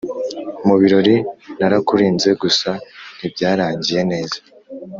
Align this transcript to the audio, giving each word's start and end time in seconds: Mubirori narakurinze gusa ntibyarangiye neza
Mubirori 0.65 1.15
narakurinze 1.59 2.29
gusa 2.41 2.69
ntibyarangiye 3.17 4.01
neza 4.11 4.39